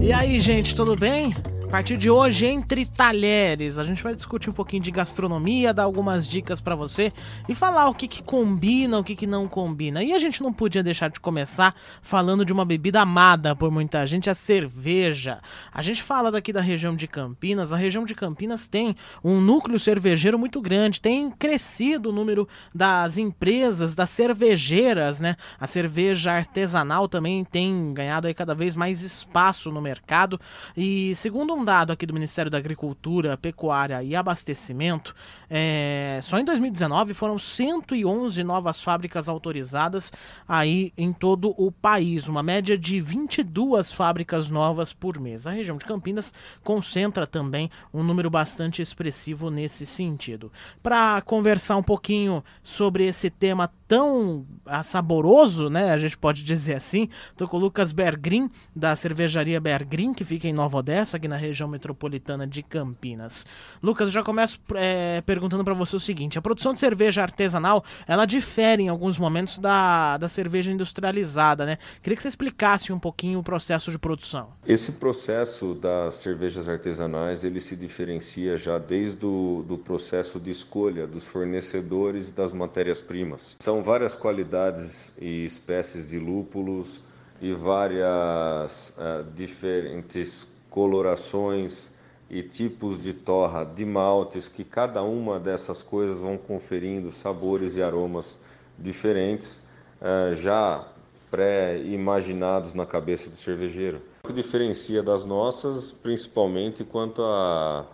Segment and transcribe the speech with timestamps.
[0.00, 1.30] E aí, gente, tudo bem?
[1.70, 5.84] A partir de hoje, entre talheres, a gente vai discutir um pouquinho de gastronomia, dar
[5.84, 7.12] algumas dicas para você
[7.48, 10.02] e falar o que, que combina, o que, que não combina.
[10.02, 11.72] E a gente não podia deixar de começar
[12.02, 15.40] falando de uma bebida amada por muita gente, a cerveja.
[15.72, 19.78] A gente fala daqui da região de Campinas, a região de Campinas tem um núcleo
[19.78, 25.36] cervejeiro muito grande, tem crescido o número das empresas, das cervejeiras, né?
[25.58, 30.38] A cerveja artesanal também tem ganhado aí cada vez mais espaço no mercado
[30.76, 35.14] e segundo um dado aqui do Ministério da Agricultura, Pecuária e Abastecimento,
[35.48, 40.10] é, só em 2019 foram 111 novas fábricas autorizadas
[40.48, 45.46] aí em todo o país, uma média de 22 fábricas novas por mês.
[45.46, 46.32] A região de Campinas
[46.64, 50.50] concentra também um número bastante expressivo nesse sentido.
[50.82, 54.46] Para conversar um pouquinho sobre esse tema tão
[54.84, 55.90] saboroso, né?
[55.90, 57.08] A gente pode dizer assim.
[57.36, 61.36] Tô com o Lucas Bergrin, da cervejaria Bergrin, que fica em Nova Odessa, aqui na
[61.36, 63.46] região metropolitana de Campinas.
[63.82, 67.84] Lucas, eu já começo é, perguntando para você o seguinte: a produção de cerveja artesanal
[68.06, 71.78] ela difere em alguns momentos da, da cerveja industrializada, né?
[72.02, 74.50] Queria que você explicasse um pouquinho o processo de produção.
[74.66, 81.06] Esse processo das cervejas artesanais ele se diferencia já desde o do processo de escolha
[81.06, 83.56] dos fornecedores das matérias-primas.
[83.60, 87.00] São várias qualidades e espécies de lúpulos
[87.40, 91.92] e várias uh, diferentes colorações
[92.30, 97.82] e tipos de torra de maltes que cada uma dessas coisas vão conferindo sabores e
[97.82, 98.38] aromas
[98.78, 99.60] diferentes
[100.00, 100.86] uh, já
[101.30, 104.00] pré-imaginados na cabeça do cervejeiro.
[104.24, 107.86] O que diferencia das nossas, principalmente quanto a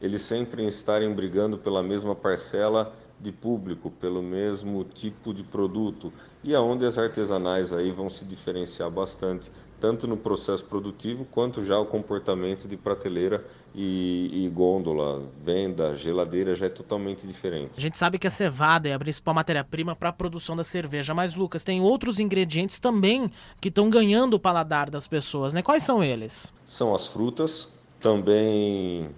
[0.00, 6.54] eles sempre estarem brigando pela mesma parcela de público pelo mesmo tipo de produto e
[6.54, 11.86] aonde as artesanais aí vão se diferenciar bastante tanto no processo produtivo quanto já o
[11.86, 17.70] comportamento de prateleira e, e, gôndola, venda, geladeira já é totalmente diferente.
[17.78, 21.14] A gente sabe que a cevada é a principal matéria-prima para a produção da cerveja,
[21.14, 25.62] mas Lucas, tem outros ingredientes também que estão ganhando o paladar das pessoas, né?
[25.62, 26.52] Quais são eles?
[26.66, 29.10] São as frutas, também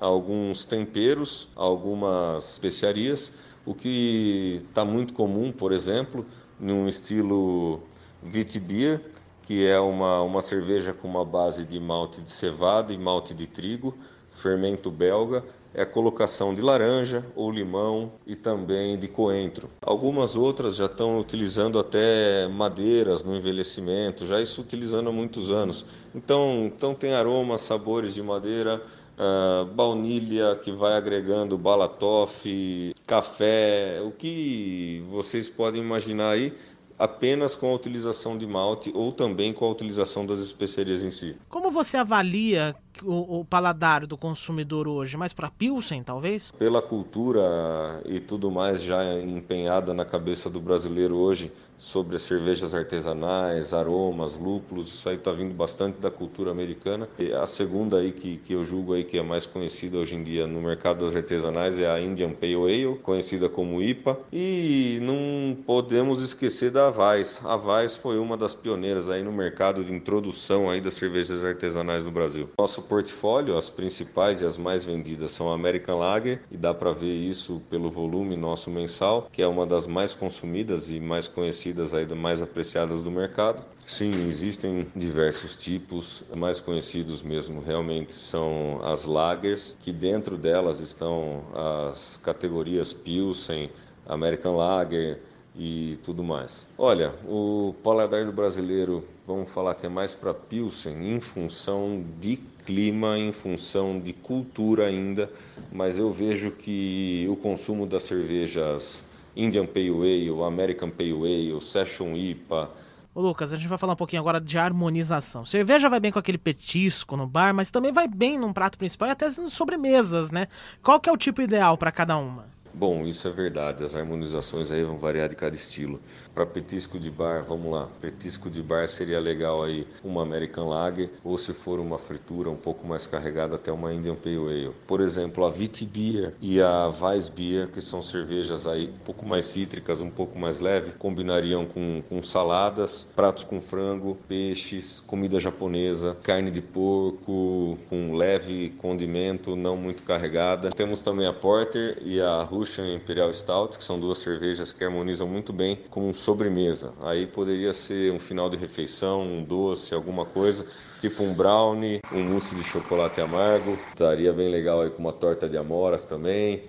[0.00, 3.32] alguns temperos, algumas especiarias,
[3.64, 6.24] o que está muito comum, por exemplo,
[6.58, 7.80] num estilo
[8.22, 9.00] Witbier,
[9.42, 13.46] que é uma, uma cerveja com uma base de malte de cevada e malte de
[13.46, 13.96] trigo,
[14.30, 19.68] fermento belga, é a colocação de laranja ou limão e também de coentro.
[19.82, 25.84] Algumas outras já estão utilizando até madeiras no envelhecimento, já isso utilizando há muitos anos.
[26.14, 28.82] Então, então tem aromas, sabores de madeira,
[29.18, 36.52] uh, baunilha que vai agregando balatoff, café, o que vocês podem imaginar aí
[36.98, 41.36] apenas com a utilização de malte ou também com a utilização das especiarias em si.
[41.48, 45.16] Como você avalia o, o paladar do consumidor hoje?
[45.16, 46.50] Mais para Pilsen, talvez?
[46.52, 52.74] Pela cultura e tudo mais já empenhada na cabeça do brasileiro hoje sobre as cervejas
[52.74, 57.06] artesanais, aromas, lúpulos, isso aí está vindo bastante da cultura americana.
[57.18, 60.22] E a segunda aí que, que eu julgo aí que é mais conhecida hoje em
[60.22, 64.18] dia no mercado das artesanais é a Indian Pale Ale, conhecida como IPA.
[64.32, 67.42] E não podemos esquecer da Avais.
[67.44, 71.55] A Avais foi uma das pioneiras aí no mercado de introdução aí das cervejas artesanais
[72.04, 72.48] no Brasil.
[72.58, 76.92] Nosso portfólio, as principais e as mais vendidas são a American Lager, e dá para
[76.92, 81.94] ver isso pelo volume nosso mensal, que é uma das mais consumidas e mais conhecidas,
[81.94, 83.62] aí, mais apreciadas do mercado.
[83.86, 91.44] Sim, existem diversos tipos, mais conhecidos mesmo realmente são as lagers, que dentro delas estão
[91.54, 93.70] as categorias Pilsen,
[94.06, 95.20] American Lager,
[95.58, 96.68] e tudo mais.
[96.76, 102.36] Olha, o paladar do brasileiro, vamos falar que é mais para Pilsen, em função de
[102.64, 105.30] clima, em função de cultura ainda,
[105.72, 112.16] mas eu vejo que o consumo das cervejas Indian Pale Ale, American Pale Ale, Session
[112.16, 112.70] IPA,
[113.16, 115.42] Ô Lucas, a gente vai falar um pouquinho agora de harmonização.
[115.46, 119.08] Cerveja vai bem com aquele petisco no bar, mas também vai bem num prato principal
[119.08, 120.48] e até sobremesas, né?
[120.82, 122.44] Qual que é o tipo ideal para cada uma?
[122.78, 123.82] Bom, isso é verdade.
[123.82, 125.98] As harmonizações aí vão variar de cada estilo.
[126.34, 127.88] Para petisco de bar, vamos lá.
[128.02, 132.56] Petisco de bar seria legal aí uma American Lager ou se for uma fritura um
[132.56, 134.74] pouco mais carregada até uma Indian Pale Ale.
[134.86, 139.24] Por exemplo, a Viti Beer e a Weiss Beer, que são cervejas aí um pouco
[139.24, 145.40] mais cítricas, um pouco mais leve, combinariam com, com saladas, pratos com frango, peixes, comida
[145.40, 150.70] japonesa, carne de porco com leve condimento, não muito carregada.
[150.70, 154.84] Temos também a Porter e a Rush E Imperial Stout, que são duas cervejas que
[154.84, 156.94] harmonizam muito bem com sobremesa.
[157.00, 160.66] Aí poderia ser um final de refeição, um doce, alguma coisa,
[160.98, 163.84] tipo um brownie, um mousse de chocolate amargo.
[163.90, 166.68] Estaria bem legal aí com uma torta de amoras também.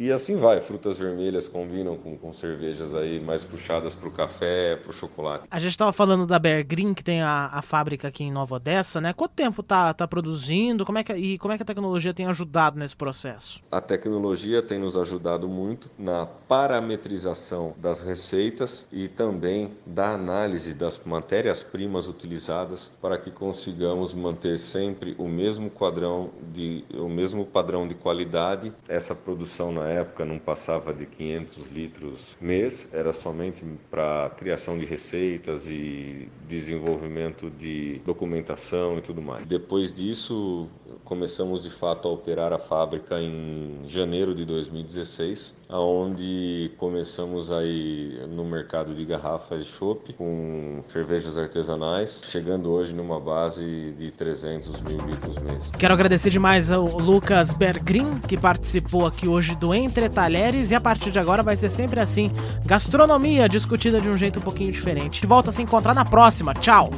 [0.00, 4.76] E assim vai, frutas vermelhas combinam com, com cervejas aí mais puxadas para o café,
[4.76, 5.44] para o chocolate.
[5.50, 8.54] A gente estava falando da Bear Green, que tem a, a fábrica aqui em Nova
[8.54, 9.12] Odessa, né?
[9.12, 10.84] Quanto tempo tá, tá produzindo?
[10.84, 13.60] Como é que, e como é que a tecnologia tem ajudado nesse processo?
[13.72, 20.96] A tecnologia tem nos ajudado muito na parametrização das receitas e também da análise das
[21.04, 27.96] matérias-primas utilizadas para que consigamos manter sempre o mesmo quadrão de o mesmo padrão de
[27.96, 28.72] qualidade.
[28.88, 34.84] Essa produção na época não passava de 500 litros mês, era somente para criação de
[34.84, 39.46] receitas e desenvolvimento de documentação e tudo mais.
[39.46, 40.68] Depois disso,
[41.08, 48.44] começamos de fato a operar a fábrica em janeiro de 2016, aonde começamos aí no
[48.44, 54.98] mercado de garrafas de chopp com cervejas artesanais, chegando hoje numa base de 300 mil
[55.06, 55.70] litros mês.
[55.78, 60.80] Quero agradecer demais ao Lucas Bergrin, que participou aqui hoje do Entre Talheres, e a
[60.80, 62.30] partir de agora vai ser sempre assim,
[62.66, 65.26] gastronomia discutida de um jeito um pouquinho diferente.
[65.26, 66.52] Volta a se encontrar na próxima.
[66.52, 66.90] Tchau!